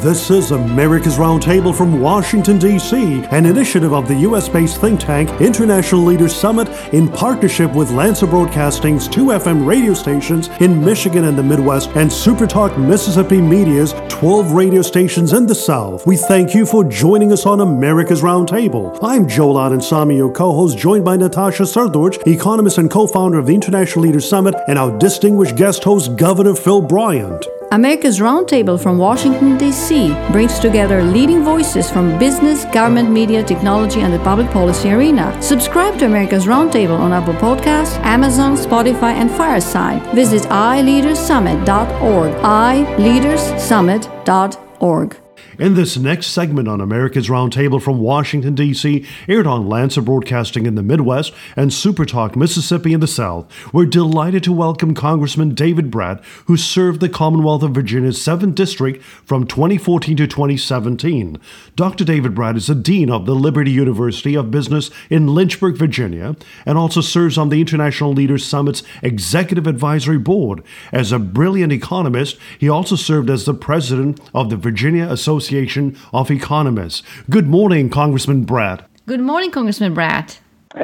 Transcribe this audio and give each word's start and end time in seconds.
This 0.00 0.30
is 0.30 0.50
America's 0.50 1.18
Roundtable 1.18 1.72
from 1.72 2.00
Washington, 2.00 2.58
D.C., 2.58 3.24
an 3.30 3.46
initiative 3.46 3.92
of 3.92 4.08
the 4.08 4.14
U.S. 4.14 4.48
based 4.48 4.80
think 4.80 4.98
tank 4.98 5.28
International 5.40 6.02
Leaders 6.02 6.34
Summit 6.34 6.68
in 6.92 7.08
partnership 7.08 7.72
with 7.74 7.92
Lanser 7.92 8.26
Broadcasting's 8.26 9.06
two 9.06 9.26
FM 9.26 9.66
radio 9.66 9.94
stations 9.94 10.48
in 10.60 10.84
Michigan 10.84 11.24
and 11.24 11.38
the 11.38 11.42
Midwest 11.42 11.90
and 11.90 12.10
Supertalk 12.10 12.76
Mississippi 12.76 13.40
Media's 13.40 13.92
12 14.08 14.52
radio 14.52 14.82
stations 14.82 15.32
in 15.32 15.46
the 15.46 15.54
South. 15.54 16.06
We 16.06 16.16
thank 16.16 16.54
you 16.54 16.66
for 16.66 16.82
joining 16.84 17.32
us 17.32 17.46
on 17.46 17.60
America's 17.60 18.22
Roundtable. 18.22 18.98
I'm 19.02 19.28
Joel 19.28 19.54
Samy, 19.78 20.16
your 20.16 20.32
co 20.32 20.52
host, 20.54 20.78
joined 20.78 21.04
by 21.04 21.16
Natasha 21.16 21.64
Srdoc, 21.64 22.26
economist 22.26 22.78
and 22.78 22.90
co 22.90 23.06
founder 23.06 23.38
of 23.38 23.46
the 23.46 23.54
International 23.54 24.04
Leaders 24.04 24.28
Summit, 24.28 24.54
and 24.66 24.78
our 24.78 24.96
distinguished 24.98 25.56
guest 25.56 25.84
host, 25.84 26.16
Governor 26.16 26.54
Phil 26.54 26.82
Bryant. 26.82 27.46
America's 27.70 28.18
Roundtable 28.18 28.82
from 28.82 28.96
Washington, 28.96 29.58
D.C. 29.58 30.14
brings 30.32 30.58
together 30.58 31.02
leading 31.02 31.44
voices 31.44 31.90
from 31.90 32.18
business, 32.18 32.64
government, 32.66 33.10
media, 33.10 33.42
technology, 33.44 34.00
and 34.00 34.10
the 34.12 34.18
public 34.20 34.50
policy 34.50 34.90
arena. 34.90 35.36
Subscribe 35.42 35.98
to 35.98 36.06
America's 36.06 36.46
Roundtable 36.46 36.98
on 36.98 37.12
Apple 37.12 37.34
Podcasts, 37.34 37.98
Amazon, 38.04 38.56
Spotify, 38.56 39.12
and 39.12 39.30
Fireside. 39.30 40.02
Visit 40.14 40.44
iLeadersSummit.org. 40.44 42.32
iLeadersSummit.org. 42.42 45.27
In 45.58 45.74
this 45.74 45.96
next 45.96 46.28
segment 46.28 46.68
on 46.68 46.80
America's 46.80 47.28
Roundtable 47.28 47.82
from 47.82 47.98
Washington, 47.98 48.54
D.C., 48.54 49.04
aired 49.26 49.48
on 49.48 49.68
Lanser 49.68 50.00
Broadcasting 50.00 50.66
in 50.66 50.76
the 50.76 50.84
Midwest 50.84 51.32
and 51.56 51.72
Supertalk 51.72 52.36
Mississippi 52.36 52.92
in 52.92 53.00
the 53.00 53.08
South, 53.08 53.52
we're 53.74 53.84
delighted 53.84 54.44
to 54.44 54.52
welcome 54.52 54.94
Congressman 54.94 55.56
David 55.56 55.90
Brat, 55.90 56.22
who 56.46 56.56
served 56.56 57.00
the 57.00 57.08
Commonwealth 57.08 57.64
of 57.64 57.72
Virginia's 57.72 58.20
7th 58.20 58.54
District 58.54 59.02
from 59.02 59.48
2014 59.48 60.18
to 60.18 60.28
2017. 60.28 61.40
Dr. 61.74 62.04
David 62.04 62.36
Brat 62.36 62.56
is 62.56 62.68
the 62.68 62.76
Dean 62.76 63.10
of 63.10 63.26
the 63.26 63.34
Liberty 63.34 63.72
University 63.72 64.36
of 64.36 64.52
Business 64.52 64.92
in 65.10 65.26
Lynchburg, 65.26 65.76
Virginia, 65.76 66.36
and 66.66 66.78
also 66.78 67.00
serves 67.00 67.36
on 67.36 67.48
the 67.48 67.60
International 67.60 68.12
Leaders 68.12 68.46
Summit's 68.46 68.84
Executive 69.02 69.66
Advisory 69.66 70.18
Board. 70.18 70.62
As 70.92 71.10
a 71.10 71.18
brilliant 71.18 71.72
economist, 71.72 72.38
he 72.60 72.68
also 72.68 72.94
served 72.94 73.28
as 73.28 73.44
the 73.44 73.54
president 73.54 74.20
of 74.32 74.50
the 74.50 74.56
Virginia 74.56 75.10
Association 75.10 75.47
Association 75.48 75.96
of 76.12 76.30
Economists. 76.30 77.02
Good 77.30 77.46
morning, 77.46 77.88
Congressman 77.88 78.44
Brat. 78.44 78.86
Good 79.06 79.20
morning, 79.20 79.50
Congressman 79.50 79.94
Brat. 79.94 80.40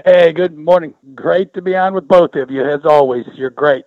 Hey, 0.07 0.33
good 0.33 0.57
morning. 0.57 0.95
Great 1.15 1.53
to 1.53 1.61
be 1.61 1.77
on 1.77 1.93
with 1.93 2.09
both 2.09 2.35
of 2.35 2.51
you, 2.51 2.67
as 2.67 2.81
always. 2.87 3.27
You're 3.35 3.51
great. 3.51 3.85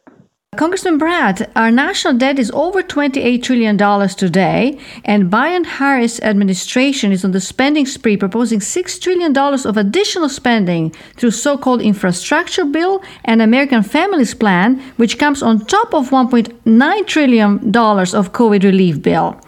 Congressman 0.56 0.98
Brat, 0.98 1.52
our 1.58 1.70
national 1.70 2.14
debt 2.14 2.40
is 2.40 2.50
over 2.52 2.81
$28 2.81 3.44
trillion 3.44 3.78
today, 4.08 4.80
and 5.03 5.30
Biden-Harris 5.30 6.22
administration 6.22 7.12
is 7.12 7.26
on 7.26 7.31
the 7.31 7.42
spending 7.42 7.86
spree 7.86 8.16
proposing 8.16 8.59
$6 8.59 9.02
trillion 9.02 9.38
of 9.38 9.75
additional 9.75 10.30
spending 10.30 10.92
through 11.18 11.31
so-called 11.31 11.81
infrastructure 11.81 12.64
bill 12.64 13.03
and 13.25 13.42
American 13.42 13.84
Families 13.84 14.34
Plan, 14.34 14.80
which 14.95 15.20
comes 15.20 15.44
on 15.44 15.66
top 15.66 15.94
of 15.94 16.12
$1.9 16.12 17.08
trillion 17.08 17.56
of 17.58 18.31
COVID 18.31 18.64
relief 18.64 19.02
bill. 19.02 19.40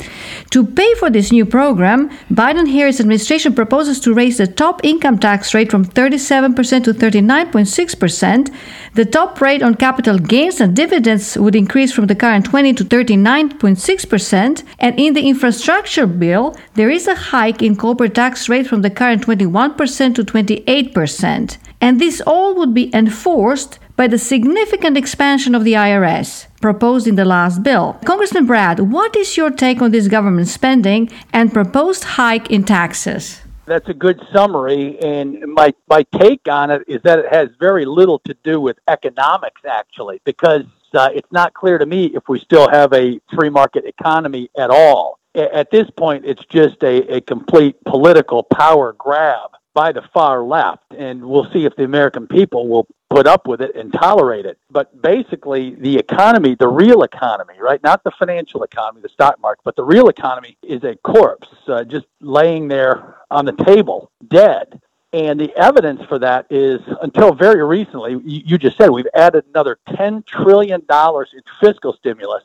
To 0.51 0.65
pay 0.65 0.93
for 0.95 1.09
this 1.09 1.31
new 1.31 1.45
program, 1.45 2.09
Biden-Harris 2.29 2.99
administration 2.99 3.55
proposes 3.55 4.01
to 4.01 4.13
raise 4.13 4.37
the 4.37 4.47
top 4.47 4.83
income 4.83 5.17
tax 5.17 5.53
rate 5.53 5.71
from 5.71 5.85
37% 5.85 6.83
to 6.83 6.93
39.6%, 6.93 8.53
the 8.95 9.05
top 9.05 9.39
rate 9.39 9.63
on 9.63 9.75
capital 9.75 10.19
gains 10.19 10.59
and 10.59 10.75
dividends 10.75 10.88
dividends 10.89 11.37
would 11.37 11.55
increase 11.55 11.91
from 11.91 12.07
the 12.07 12.15
current 12.15 12.45
20 12.45 12.73
to 12.73 12.83
39.6%. 12.83 14.63
And 14.79 14.99
in 14.99 15.13
the 15.13 15.27
infrastructure 15.27 16.07
bill, 16.07 16.55
there 16.73 16.89
is 16.89 17.07
a 17.07 17.15
hike 17.15 17.61
in 17.61 17.75
corporate 17.75 18.15
tax 18.15 18.49
rate 18.49 18.65
from 18.65 18.81
the 18.81 18.89
current 18.89 19.21
21% 19.25 20.15
to 20.15 20.23
28%. 20.23 21.57
And 21.79 22.01
this 22.01 22.21
all 22.25 22.55
would 22.55 22.73
be 22.73 22.93
enforced 22.93 23.77
by 23.95 24.07
the 24.07 24.17
significant 24.17 24.97
expansion 24.97 25.53
of 25.53 25.63
the 25.63 25.73
IRS 25.73 26.47
proposed 26.59 27.05
in 27.07 27.15
the 27.15 27.25
last 27.25 27.61
bill. 27.61 27.99
Congressman 28.03 28.47
Brat, 28.47 28.79
what 28.79 29.15
is 29.15 29.37
your 29.37 29.51
take 29.51 29.81
on 29.81 29.91
this 29.91 30.07
government 30.07 30.47
spending 30.47 31.11
and 31.31 31.53
proposed 31.53 32.03
hike 32.03 32.49
in 32.49 32.63
taxes? 32.63 33.41
That's 33.67 33.87
a 33.87 33.93
good 33.93 34.19
summary, 34.33 34.97
and 34.99 35.41
my 35.53 35.75
my 35.87 36.03
take 36.17 36.47
on 36.47 36.71
it 36.71 36.81
is 36.87 37.01
that 37.03 37.19
it 37.19 37.31
has 37.31 37.49
very 37.59 37.85
little 37.85 38.17
to 38.25 38.33
do 38.43 38.59
with 38.59 38.77
economics, 38.87 39.61
actually, 39.63 40.19
because 40.23 40.63
uh, 40.93 41.09
it's 41.13 41.31
not 41.31 41.53
clear 41.53 41.77
to 41.77 41.85
me 41.85 42.07
if 42.07 42.23
we 42.27 42.39
still 42.39 42.69
have 42.69 42.93
a 42.93 43.19
free 43.35 43.49
market 43.49 43.85
economy 43.85 44.49
at 44.57 44.69
all. 44.69 45.19
At 45.35 45.69
this 45.71 45.89
point, 45.91 46.25
it's 46.25 46.43
just 46.45 46.83
a, 46.83 47.17
a 47.17 47.21
complete 47.21 47.75
political 47.85 48.43
power 48.43 48.93
grab 48.93 49.51
by 49.73 49.91
the 49.91 50.01
far 50.13 50.43
left, 50.43 50.83
and 50.97 51.23
we'll 51.23 51.49
see 51.53 51.65
if 51.65 51.75
the 51.75 51.83
American 51.83 52.27
people 52.27 52.67
will 52.67 52.87
put 53.09 53.27
up 53.27 53.47
with 53.47 53.61
it 53.61 53.75
and 53.75 53.93
tolerate 53.93 54.45
it. 54.45 54.57
But 54.69 55.01
basically, 55.01 55.75
the 55.75 55.97
economy, 55.97 56.55
the 56.55 56.67
real 56.67 57.03
economy, 57.03 57.55
right? 57.59 57.81
Not 57.83 58.03
the 58.03 58.11
financial 58.11 58.63
economy, 58.63 59.01
the 59.01 59.09
stock 59.09 59.39
market, 59.39 59.61
but 59.63 59.75
the 59.75 59.83
real 59.83 60.09
economy 60.09 60.57
is 60.63 60.83
a 60.83 60.95
corpse 60.97 61.47
uh, 61.67 61.83
just 61.83 62.05
laying 62.21 62.67
there 62.67 63.17
on 63.31 63.45
the 63.45 63.53
table, 63.53 64.11
dead. 64.27 64.81
And 65.11 65.39
the 65.39 65.55
evidence 65.57 66.01
for 66.07 66.19
that 66.19 66.45
is 66.51 66.79
until 67.01 67.33
very 67.33 67.63
recently, 67.63 68.21
you, 68.23 68.59
just 68.59 68.77
said 68.77 68.91
we've 68.91 69.07
added 69.15 69.43
another 69.49 69.79
$10 69.89 70.25
trillion 70.25 70.81
in 70.81 71.41
fiscal 71.59 71.93
stimulus 71.93 72.43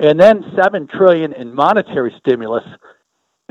and 0.00 0.18
then 0.18 0.50
7 0.56 0.86
trillion 0.86 1.34
in 1.34 1.54
monetary 1.54 2.14
stimulus. 2.18 2.64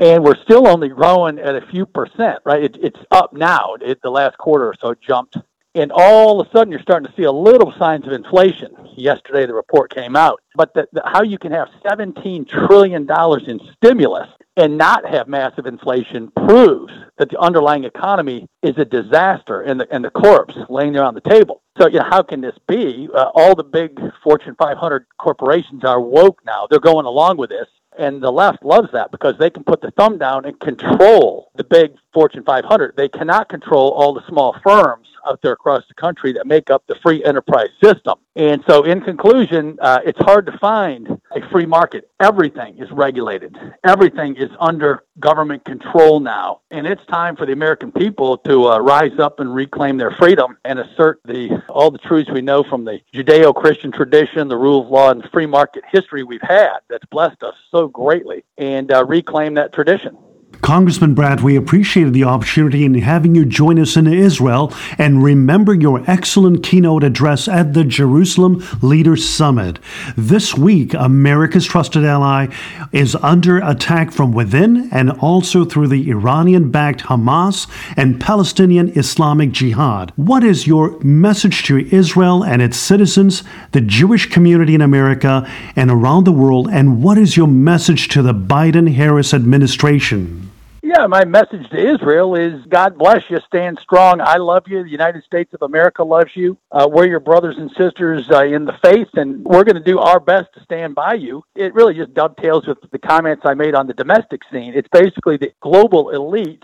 And 0.00 0.24
we're 0.24 0.40
still 0.42 0.66
only 0.66 0.88
growing 0.88 1.38
at 1.38 1.54
a 1.54 1.64
few 1.68 1.86
percent, 1.86 2.40
right? 2.44 2.64
It, 2.64 2.76
it's 2.82 2.98
up 3.12 3.32
now. 3.32 3.76
It, 3.80 4.02
the 4.02 4.10
last 4.10 4.36
quarter 4.36 4.66
or 4.66 4.74
so 4.80 4.94
jumped. 4.94 5.36
And 5.76 5.92
all 5.94 6.40
of 6.40 6.48
a 6.48 6.50
sudden, 6.50 6.72
you're 6.72 6.82
starting 6.82 7.08
to 7.08 7.16
see 7.16 7.24
a 7.24 7.32
little 7.32 7.72
signs 7.78 8.04
of 8.04 8.12
inflation. 8.12 8.74
Yesterday, 8.96 9.46
the 9.46 9.54
report 9.54 9.94
came 9.94 10.16
out. 10.16 10.40
But 10.56 10.74
the, 10.74 10.88
the, 10.92 11.02
how 11.04 11.22
you 11.22 11.38
can 11.38 11.52
have 11.52 11.68
$17 11.84 12.48
trillion 12.48 13.08
in 13.46 13.60
stimulus 13.76 14.28
and 14.56 14.78
not 14.78 15.06
have 15.06 15.28
massive 15.28 15.66
inflation 15.66 16.30
proves 16.46 16.92
that 17.18 17.30
the 17.30 17.38
underlying 17.38 17.84
economy 17.84 18.48
is 18.62 18.76
a 18.78 18.84
disaster 18.84 19.62
and 19.62 19.80
the, 19.80 19.86
and 19.92 20.04
the 20.04 20.10
corpse 20.10 20.54
laying 20.68 20.92
there 20.92 21.04
on 21.04 21.14
the 21.14 21.20
table. 21.20 21.62
So, 21.78 21.88
you 21.88 21.98
know, 21.98 22.06
how 22.08 22.22
can 22.22 22.40
this 22.40 22.56
be? 22.68 23.08
Uh, 23.12 23.30
all 23.34 23.54
the 23.54 23.64
big 23.64 24.00
Fortune 24.22 24.54
500 24.58 25.06
corporations 25.18 25.84
are 25.84 26.00
woke 26.00 26.40
now. 26.46 26.66
They're 26.70 26.78
going 26.78 27.06
along 27.06 27.36
with 27.36 27.50
this. 27.50 27.66
And 27.96 28.20
the 28.20 28.32
left 28.32 28.64
loves 28.64 28.88
that 28.92 29.12
because 29.12 29.34
they 29.38 29.50
can 29.50 29.62
put 29.62 29.80
the 29.80 29.92
thumb 29.92 30.18
down 30.18 30.44
and 30.44 30.58
control 30.58 31.52
the 31.54 31.62
big 31.62 31.92
Fortune 32.12 32.42
500. 32.44 32.96
They 32.96 33.08
cannot 33.08 33.48
control 33.48 33.90
all 33.90 34.14
the 34.14 34.26
small 34.28 34.56
firms 34.64 35.06
out 35.26 35.40
there 35.42 35.52
across 35.52 35.84
the 35.88 35.94
country 35.94 36.32
that 36.32 36.46
make 36.46 36.70
up 36.70 36.84
the 36.88 36.96
free 37.02 37.24
enterprise 37.24 37.70
system. 37.82 38.18
And 38.34 38.64
so, 38.68 38.82
in 38.82 39.00
conclusion, 39.00 39.78
uh, 39.80 40.00
it's 40.04 40.18
hard 40.18 40.46
to 40.46 40.58
find 40.58 41.13
a 41.34 41.48
free 41.50 41.66
market. 41.66 42.10
Everything 42.20 42.78
is 42.78 42.90
regulated, 42.90 43.56
everything 43.84 44.36
is 44.36 44.50
under 44.60 45.04
government 45.18 45.64
control 45.64 46.20
now. 46.20 46.60
And 46.70 46.86
it's 46.86 47.04
time 47.06 47.36
for 47.36 47.46
the 47.46 47.52
American 47.52 47.92
people 47.92 48.38
to 48.38 48.68
uh, 48.68 48.78
rise 48.78 49.18
up 49.18 49.40
and 49.40 49.54
reclaim 49.54 49.96
their 49.96 50.10
freedom 50.10 50.56
and 50.64 50.78
assert 50.78 51.20
the 51.24 51.62
all 51.68 51.90
the 51.90 51.98
truths 51.98 52.30
we 52.30 52.40
know 52.40 52.62
from 52.64 52.84
the 52.84 53.00
Judeo 53.12 53.54
Christian 53.54 53.92
tradition, 53.92 54.48
the 54.48 54.56
rule 54.56 54.82
of 54.82 54.88
law, 54.88 55.10
and 55.10 55.24
free 55.32 55.46
market 55.46 55.84
history 55.90 56.22
we've 56.24 56.40
had 56.42 56.78
that's 56.88 57.06
blessed 57.06 57.42
us 57.42 57.54
so 57.70 57.88
greatly, 57.88 58.44
and 58.58 58.92
uh, 58.92 59.04
reclaim 59.04 59.54
that 59.54 59.72
tradition. 59.72 60.16
Congressman 60.64 61.12
Brat, 61.12 61.42
we 61.42 61.56
appreciated 61.56 62.14
the 62.14 62.24
opportunity 62.24 62.86
in 62.86 62.94
having 62.94 63.34
you 63.34 63.44
join 63.44 63.78
us 63.78 63.98
in 63.98 64.06
Israel 64.06 64.72
and 64.96 65.22
remember 65.22 65.74
your 65.74 66.02
excellent 66.10 66.62
keynote 66.62 67.04
address 67.04 67.48
at 67.48 67.74
the 67.74 67.84
Jerusalem 67.84 68.64
Leaders 68.80 69.28
Summit. 69.28 69.78
This 70.16 70.56
week, 70.56 70.94
America's 70.94 71.66
trusted 71.66 72.02
ally 72.02 72.46
is 72.92 73.14
under 73.16 73.58
attack 73.58 74.10
from 74.10 74.32
within 74.32 74.88
and 74.90 75.10
also 75.10 75.66
through 75.66 75.88
the 75.88 76.10
Iranian 76.10 76.70
backed 76.70 77.02
Hamas 77.02 77.66
and 77.94 78.18
Palestinian 78.18 78.88
Islamic 78.98 79.52
Jihad. 79.52 80.14
What 80.16 80.42
is 80.42 80.66
your 80.66 80.98
message 81.00 81.64
to 81.64 81.86
Israel 81.94 82.42
and 82.42 82.62
its 82.62 82.78
citizens, 82.78 83.44
the 83.72 83.82
Jewish 83.82 84.30
community 84.30 84.74
in 84.74 84.80
America 84.80 85.46
and 85.76 85.90
around 85.90 86.24
the 86.24 86.32
world, 86.32 86.70
and 86.72 87.02
what 87.02 87.18
is 87.18 87.36
your 87.36 87.48
message 87.48 88.08
to 88.08 88.22
the 88.22 88.32
Biden 88.32 88.94
Harris 88.94 89.34
administration? 89.34 90.52
Yeah, 90.96 91.08
my 91.08 91.24
message 91.24 91.68
to 91.70 91.94
Israel 91.94 92.36
is 92.36 92.64
God 92.68 92.96
bless 92.96 93.28
you, 93.28 93.40
stand 93.48 93.80
strong. 93.82 94.20
I 94.20 94.36
love 94.36 94.64
you. 94.68 94.84
The 94.84 94.90
United 94.90 95.24
States 95.24 95.52
of 95.52 95.62
America 95.62 96.04
loves 96.04 96.30
you. 96.34 96.56
Uh, 96.70 96.88
we're 96.88 97.08
your 97.08 97.18
brothers 97.18 97.56
and 97.58 97.68
sisters 97.76 98.30
uh, 98.30 98.44
in 98.44 98.64
the 98.64 98.78
faith, 98.80 99.08
and 99.14 99.44
we're 99.44 99.64
going 99.64 99.74
to 99.74 99.82
do 99.82 99.98
our 99.98 100.20
best 100.20 100.54
to 100.54 100.62
stand 100.62 100.94
by 100.94 101.14
you. 101.14 101.42
It 101.56 101.74
really 101.74 101.94
just 101.94 102.14
dovetails 102.14 102.68
with 102.68 102.78
the 102.92 103.00
comments 103.00 103.42
I 103.44 103.54
made 103.54 103.74
on 103.74 103.88
the 103.88 103.94
domestic 103.94 104.42
scene. 104.52 104.72
It's 104.76 104.88
basically 104.92 105.36
the 105.36 105.52
global 105.60 106.12
elites 106.14 106.62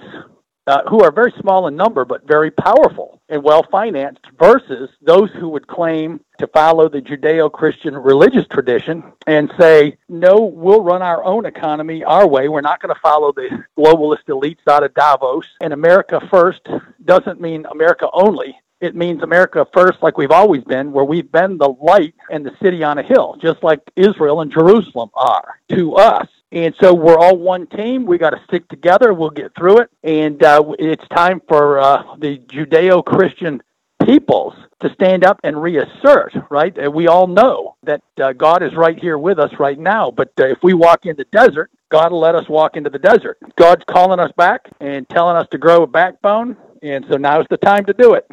uh, 0.67 0.83
who 0.89 1.03
are 1.03 1.13
very 1.13 1.33
small 1.41 1.67
in 1.67 1.77
number 1.77 2.05
but 2.05 2.27
very 2.27 2.51
powerful 2.51 3.21
and 3.29 3.43
well 3.43 3.65
financed, 3.71 4.25
versus 4.39 4.91
those 5.03 5.31
who 5.39 5.49
would 5.49 5.67
claim 5.67 6.21
to 6.39 6.47
follow 6.49 6.89
the 6.89 7.01
Judeo 7.01 7.51
Christian 7.51 7.97
religious 7.97 8.47
tradition 8.49 9.05
and 9.27 9.53
say, 9.59 9.97
no, 10.09 10.39
we'll 10.41 10.83
run 10.83 11.03
our 11.03 11.23
own 11.23 11.47
economy 11.47 12.03
our 12.03 12.27
way. 12.27 12.49
We're 12.49 12.61
not 12.61 12.83
going 12.83 12.95
to 12.95 13.01
follow 13.01 13.33
the 13.33 13.65
globalist 13.79 14.25
elites 14.29 14.67
out 14.69 14.83
of 14.83 14.95
Davos. 14.95 15.45
And 15.61 15.73
America 15.73 16.21
first 16.31 16.63
doesn't 17.05 17.41
mean 17.41 17.67
America 17.71 18.09
only. 18.13 18.59
It 18.81 18.97
means 18.97 19.23
America 19.23 19.67
first, 19.75 20.03
like 20.03 20.17
we've 20.17 20.31
always 20.31 20.65
been, 20.65 20.91
where 20.91 21.05
we've 21.05 21.31
been 21.31 21.59
the 21.59 21.69
light 21.69 22.15
and 22.31 22.45
the 22.45 22.57
city 22.63 22.83
on 22.83 22.99
a 22.99 23.03
hill, 23.03 23.37
just 23.41 23.63
like 23.63 23.81
Israel 23.95 24.41
and 24.41 24.51
Jerusalem 24.51 25.11
are 25.15 25.61
to 25.69 25.97
us. 25.97 26.27
And 26.53 26.75
so 26.81 26.93
we're 26.93 27.19
all 27.19 27.37
one 27.37 27.67
team. 27.69 28.07
We 28.07 28.19
got 28.19 28.31
to 28.31 28.41
stick 28.49 28.69
together. 28.69 29.15
We'll 29.15 29.31
get 29.31 29.55
through 29.57 29.79
it. 29.79 29.91
And 30.03 30.43
uh, 30.43 30.65
it's 30.79 31.07
time 31.15 31.41
for 31.49 31.79
uh, 31.79 32.17
the 32.19 32.39
Judeo 32.39 33.05
Christian 33.05 33.63
peoples 34.05 34.55
to 34.81 34.93
stand 34.95 35.25
up 35.25 35.39
and 35.45 35.63
reassert, 35.63 36.35
right? 36.51 36.75
We 36.93 37.07
all 37.07 37.27
know 37.27 37.77
that 37.85 38.03
uh, 38.21 38.33
God 38.33 38.63
is 38.63 38.75
right 38.75 38.99
here 38.99 39.19
with 39.19 39.39
us 39.39 39.53
right 39.59 39.79
now. 39.79 40.11
But 40.11 40.33
uh, 40.41 40.47
if 40.47 40.59
we 40.63 40.75
walk 40.75 41.07
in 41.07 41.17
the 41.17 41.27
desert, 41.31 41.71
God 41.91 42.13
will 42.13 42.21
let 42.21 42.35
us 42.35 42.49
walk 42.49 42.77
into 42.77 42.91
the 42.91 42.99
desert. 42.99 43.39
God's 43.57 43.85
calling 43.89 44.19
us 44.19 44.33
back 44.37 44.63
and 44.81 45.09
telling 45.09 45.37
us 45.37 45.47
to 45.51 45.59
grow 45.59 45.83
a 45.83 45.87
backbone 45.87 46.57
and 46.83 47.05
so 47.09 47.17
now's 47.17 47.47
the 47.51 47.57
time 47.57 47.85
to 47.87 47.93
do 47.93 48.15
it. 48.15 48.27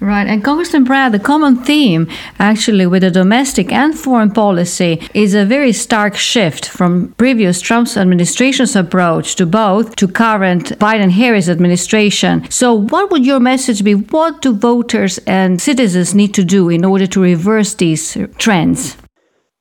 Right. 0.00 0.26
And 0.26 0.42
Congressman 0.42 0.84
Brat, 0.84 1.12
the 1.12 1.20
common 1.20 1.56
theme 1.62 2.08
actually 2.38 2.86
with 2.86 3.02
the 3.02 3.10
domestic 3.10 3.72
and 3.72 3.96
foreign 3.96 4.32
policy 4.32 5.00
is 5.14 5.34
a 5.34 5.44
very 5.44 5.72
stark 5.72 6.16
shift 6.16 6.68
from 6.68 7.14
previous 7.18 7.60
Trump's 7.60 7.96
administration's 7.96 8.74
approach 8.74 9.36
to 9.36 9.46
both 9.46 9.94
to 9.96 10.08
current 10.08 10.76
Biden 10.78 11.10
Harris 11.10 11.48
administration. 11.48 12.50
So, 12.50 12.74
what 12.74 13.10
would 13.10 13.24
your 13.24 13.40
message 13.40 13.84
be? 13.84 13.94
What 13.94 14.42
do 14.42 14.52
voters 14.52 15.18
and 15.26 15.60
citizens 15.60 16.14
need 16.14 16.34
to 16.34 16.44
do 16.44 16.68
in 16.68 16.84
order 16.84 17.06
to 17.06 17.20
reverse 17.20 17.74
these 17.74 18.16
trends? 18.38 18.96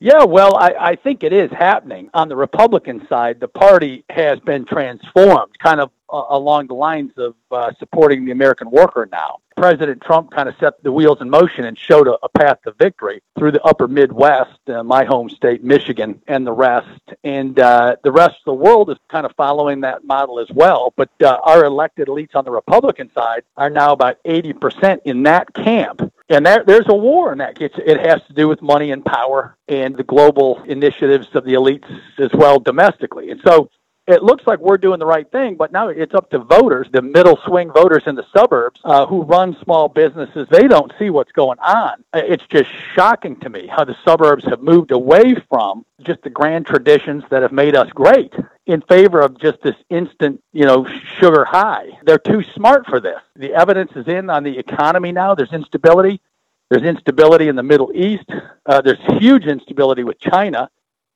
Yeah, 0.03 0.24
well, 0.24 0.57
I, 0.57 0.74
I 0.80 0.95
think 0.95 1.21
it 1.21 1.31
is 1.31 1.51
happening. 1.51 2.09
On 2.15 2.27
the 2.27 2.36
Republican 2.36 3.06
side, 3.07 3.39
the 3.39 3.48
party 3.48 4.03
has 4.09 4.39
been 4.39 4.65
transformed, 4.65 5.59
kind 5.59 5.80
of 5.80 5.92
uh, 6.12 6.24
along 6.31 6.68
the 6.68 6.74
lines 6.74 7.12
of 7.18 7.36
uh, 7.51 7.71
supporting 7.77 8.25
the 8.25 8.31
American 8.31 8.71
worker 8.71 9.07
now. 9.12 9.42
President 9.56 10.01
Trump 10.01 10.31
kind 10.31 10.50
of 10.50 10.56
set 10.59 10.81
the 10.81 10.92
wheels 10.92 11.19
in 11.21 11.30
motion 11.30 11.65
and 11.65 11.77
showed 11.77 12.07
a, 12.07 12.18
a 12.24 12.30
path 12.30 12.57
to 12.63 12.74
victory 12.80 13.21
through 13.38 13.51
the 13.51 13.62
upper 13.62 13.88
Midwest, 13.88 14.57
uh, 14.69 14.81
my 14.81 15.06
home 15.06 15.30
state, 15.30 15.63
Michigan, 15.63 16.19
and 16.27 16.47
the 16.47 16.51
rest. 16.51 17.00
And 17.24 17.59
uh, 17.59 17.97
the 18.04 18.12
rest 18.12 18.38
of 18.39 18.45
the 18.45 18.54
world 18.54 18.89
is 18.89 18.97
kind 19.12 19.25
of 19.25 19.33
following 19.38 19.81
that 19.81 20.04
model 20.04 20.39
as 20.39 20.50
well. 20.50 20.94
But 20.97 21.12
uh, 21.21 21.38
our 21.44 21.63
elected 21.63 22.07
elites 22.07 22.36
on 22.36 22.44
the 22.44 22.51
Republican 22.51 23.12
side 23.13 23.44
are 23.56 23.69
now 23.69 23.94
about 23.94 24.18
80% 24.24 25.01
in 25.06 25.21
that 25.24 25.54
camp. 25.54 26.12
And 26.31 26.45
there, 26.45 26.63
there's 26.66 26.86
a 26.88 26.95
war 26.95 27.33
in 27.33 27.39
that. 27.39 27.62
It's, 27.62 27.75
it 27.78 28.00
has 28.00 28.22
to 28.28 28.33
do 28.33 28.48
with 28.48 28.62
money 28.62 28.92
and 28.92 29.04
power 29.04 29.57
and 29.68 29.98
the 29.98 30.04
global 30.04 30.63
initiatives 30.66 31.28
of 31.33 31.44
the 31.44 31.54
elites 31.54 31.89
as 32.19 32.30
well 32.33 32.57
domestically. 32.57 33.31
And 33.31 33.42
so 33.45 33.69
it 34.07 34.24
looks 34.24 34.45
like 34.48 34.59
we're 34.59 34.77
doing 34.77 35.00
the 35.00 35.06
right 35.06 35.30
thing, 35.31 35.56
but 35.56 35.71
now 35.71 35.89
it's 35.89 36.13
up 36.13 36.30
to 36.31 36.39
voters, 36.39 36.88
the 36.92 37.01
middle 37.01 37.38
swing 37.45 37.71
voters 37.71 38.03
in 38.07 38.15
the 38.15 38.25
suburbs 38.36 38.80
uh, 38.83 39.06
who 39.06 39.21
run 39.21 39.56
small 39.63 39.88
businesses. 39.88 40.48
They 40.50 40.68
don't 40.68 40.92
see 40.98 41.09
what's 41.09 41.31
going 41.31 41.59
on. 41.59 42.03
It's 42.13 42.45
just 42.48 42.69
shocking 42.95 43.39
to 43.42 43.50
me 43.50 43.68
how 43.68 43.86
the 43.86 43.95
suburbs 44.03 44.44
have 44.45 44.62
moved 44.62 44.92
away 44.92 45.36
from 45.50 45.86
just 46.01 46.24
the 46.24 46.30
grand 46.31 46.65
traditions 46.65 47.24
that 47.30 47.44
have 47.44 47.51
made 47.51 47.75
us 47.75 47.89
great 47.92 48.33
in 48.65 48.81
favor 48.81 49.21
of 49.21 49.39
just 49.39 49.62
this 49.62 49.75
instant, 49.89 50.44
you 50.51 50.65
know, 50.65 50.88
sugar 51.19 51.45
high. 51.45 51.89
They're 52.04 52.18
too 52.18 52.44
smart 52.56 52.88
for 52.88 53.00
this. 53.00 53.19
The 53.36 53.54
evidence 53.54 53.92
is 53.95 54.07
in 54.07 54.30
on 54.30 54.44
the 54.44 54.57
economy 54.57 55.12
now. 55.12 55.36
There's 55.36 55.54
instability. 55.54 56.21
There's 56.69 56.83
instability 56.83 57.50
in 57.50 57.56
the 57.56 57.63
Middle 57.63 57.92
East. 57.94 58.30
Uh, 58.65 58.81
there's 58.81 59.00
huge 59.19 59.45
instability 59.45 60.04
with 60.04 60.19
China, 60.19 60.69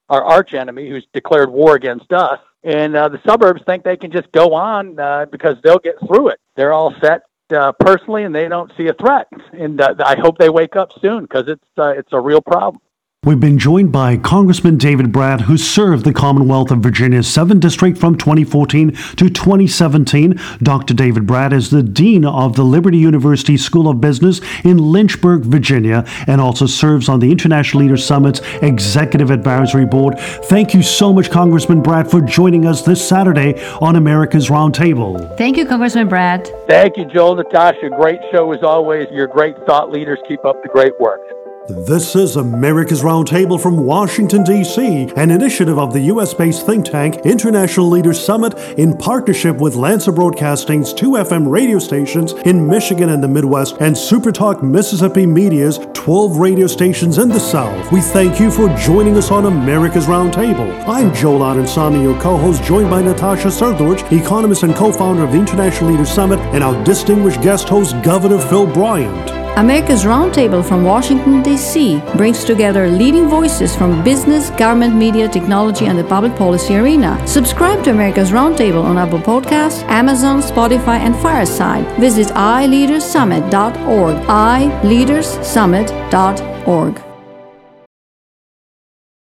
our 0.10 0.24
arch 0.24 0.54
enemy, 0.54 0.90
who's 0.90 1.08
declared 1.14 1.50
war 1.50 1.76
against 1.76 2.12
us. 2.14 2.40
And 2.66 2.96
uh, 2.96 3.10
the 3.10 3.22
suburbs 3.28 3.62
think 3.68 3.84
they 3.84 3.96
can 3.96 4.12
just 4.12 4.32
go 4.32 4.56
on 4.56 5.00
uh, 5.00 5.28
because 5.32 5.56
they'll 5.64 5.80
get 5.80 5.96
through 6.08 6.30
it. 6.30 6.40
They're 6.56 6.74
all 6.74 6.94
set 7.00 7.22
uh, 7.56 7.74
personally, 7.80 8.24
and 8.24 8.34
they 8.34 8.48
don't 8.48 8.72
see 8.76 8.88
a 8.88 8.94
threat. 8.94 9.28
And 9.54 9.80
uh, 9.80 9.94
I 10.04 10.16
hope 10.20 10.40
they 10.40 10.50
wake 10.50 10.76
up 10.76 10.90
soon 11.00 11.22
because 11.24 11.44
it's 11.48 11.64
uh, 11.78 11.90
it's 11.90 12.12
a 12.12 12.20
real 12.20 12.42
problem. 12.42 12.82
We've 13.26 13.40
been 13.40 13.58
joined 13.58 13.92
by 13.92 14.18
Congressman 14.18 14.78
David 14.78 15.12
Brat, 15.12 15.42
who 15.42 15.58
served 15.58 16.06
the 16.06 16.14
Commonwealth 16.14 16.70
of 16.70 16.82
Virginia's 16.82 17.26
7th 17.26 17.60
District 17.60 17.98
from 17.98 18.20
2014 18.20 18.92
to 18.92 19.30
2017. 19.32 20.40
Dr. 20.62 20.94
David 20.94 21.26
Brat 21.26 21.52
is 21.52 21.72
the 21.72 21.82
Dean 21.82 22.24
of 22.24 22.56
the 22.56 22.64
Liberty 22.64 23.00
University 23.00 23.58
School 23.58 23.90
of 23.90 24.00
Business 24.00 24.42
in 24.64 24.78
Lynchburg, 24.78 25.42
Virginia, 25.42 26.06
and 26.28 26.40
also 26.40 26.68
serves 26.68 27.10
on 27.10 27.20
the 27.20 27.32
International 27.32 27.82
Leaders 27.82 28.06
Summit's 28.06 28.42
Executive 28.62 29.32
Advisory 29.32 29.88
Board. 29.88 30.20
Thank 30.20 30.76
you 30.76 30.84
so 30.84 31.12
much, 31.12 31.32
Congressman 31.32 31.82
Brat, 31.82 32.12
for 32.12 32.22
joining 32.22 32.68
us 32.68 32.84
this 32.84 33.06
Saturday 33.10 33.60
on 33.82 33.96
America's 33.96 34.50
Roundtable. 34.50 35.36
Thank 35.36 35.58
you, 35.58 35.66
Congressman 35.66 36.10
Brat. 36.10 36.48
Thank 36.68 36.96
you, 36.96 37.06
Joel, 37.06 37.38
Natasha. 37.38 37.90
Great 37.90 38.20
show 38.32 38.52
as 38.52 38.62
always. 38.62 39.08
You're 39.12 39.26
great 39.26 39.56
thought 39.66 39.90
leaders. 39.90 40.20
Keep 40.28 40.46
up 40.46 40.62
the 40.62 40.70
great 40.70 40.94
work. 41.00 41.35
This 41.68 42.16
is 42.16 42.36
America's 42.36 43.02
Roundtable 43.02 43.60
from 43.60 43.78
Washington, 43.78 44.44
D.C., 44.44 45.12
an 45.16 45.32
initiative 45.32 45.80
of 45.80 45.94
the 45.94 46.02
U.S. 46.02 46.32
based 46.32 46.64
think 46.64 46.86
tank 46.86 47.26
International 47.26 47.90
Leaders 47.90 48.24
Summit 48.24 48.54
in 48.78 48.96
partnership 48.96 49.58
with 49.58 49.74
Lanser 49.74 50.12
Broadcasting's 50.12 50.94
two 50.94 51.14
FM 51.14 51.50
radio 51.50 51.80
stations 51.80 52.34
in 52.46 52.68
Michigan 52.68 53.10
and 53.10 53.24
the 53.24 53.28
Midwest 53.28 53.78
and 53.80 53.96
Supertalk 53.96 54.62
Mississippi 54.62 55.26
Media's 55.26 55.80
12 55.96 56.38
radio 56.38 56.68
stations 56.68 57.18
in 57.18 57.30
the 57.30 57.40
South. 57.40 57.92
We 57.92 58.02
thank 58.02 58.40
you 58.40 58.52
for 58.52 58.70
joining 58.78 59.18
us 59.18 59.32
on 59.32 59.48
America's 59.48 60.06
Roundtable. 60.06 60.88
I'm 60.88 61.16
Joel 61.16 61.40
Anand 61.40 62.04
your 62.04 62.22
co 62.22 62.38
host, 62.38 62.64
joined 62.64 62.92
by 62.92 63.02
Natasha 63.02 63.48
Srdoc, 63.48 64.12
economist 64.12 64.62
and 64.62 64.76
co 64.76 64.92
founder 64.92 65.24
of 65.24 65.32
the 65.32 65.40
International 65.40 65.90
Leaders 65.90 66.12
Summit, 66.12 66.38
and 66.54 66.64
our 66.64 66.84
distinguished 66.84 67.42
guest 67.42 67.68
host, 67.68 67.96
Governor 68.04 68.38
Phil 68.38 68.72
Bryant. 68.72 69.35
America's 69.58 70.04
Roundtable 70.04 70.64
from 70.68 70.84
Washington, 70.84 71.42
D.C. 71.42 72.02
brings 72.18 72.44
together 72.44 72.90
leading 72.90 73.30
voices 73.30 73.74
from 73.74 74.04
business, 74.04 74.50
government, 74.52 74.94
media, 74.96 75.30
technology, 75.30 75.86
and 75.86 75.98
the 75.98 76.04
public 76.04 76.36
policy 76.36 76.76
arena. 76.76 77.26
Subscribe 77.26 77.82
to 77.86 77.92
America's 77.92 78.32
Roundtable 78.32 78.84
on 78.84 78.98
Apple 78.98 79.20
Podcasts, 79.20 79.82
Amazon, 79.84 80.42
Spotify, 80.42 81.00
and 81.00 81.16
Fireside. 81.16 81.86
Visit 82.00 82.28
iLeadersSummit.org. 82.28 84.16
iLeadersSummit.org. 84.28 87.05